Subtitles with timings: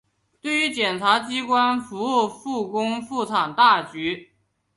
[0.41, 4.31] 对于检察机关服务复工复产大局